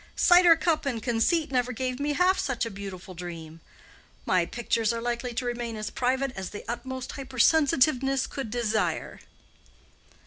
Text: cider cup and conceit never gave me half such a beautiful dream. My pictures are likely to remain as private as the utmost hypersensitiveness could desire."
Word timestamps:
cider 0.15 0.55
cup 0.55 0.87
and 0.87 1.03
conceit 1.03 1.51
never 1.51 1.71
gave 1.71 1.99
me 1.99 2.13
half 2.13 2.39
such 2.39 2.65
a 2.65 2.71
beautiful 2.71 3.13
dream. 3.13 3.61
My 4.25 4.47
pictures 4.47 4.91
are 4.91 4.99
likely 4.99 5.31
to 5.35 5.45
remain 5.45 5.75
as 5.75 5.91
private 5.91 6.31
as 6.35 6.49
the 6.49 6.65
utmost 6.67 7.11
hypersensitiveness 7.11 8.25
could 8.27 8.49
desire." 8.49 9.19